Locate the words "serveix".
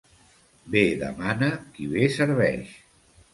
2.17-2.73